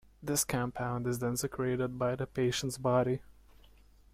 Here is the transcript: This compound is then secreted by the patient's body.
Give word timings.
This 0.23 0.43
compound 0.43 1.05
is 1.05 1.19
then 1.19 1.37
secreted 1.37 1.99
by 1.99 2.15
the 2.15 2.25
patient's 2.25 2.79
body. 2.79 3.21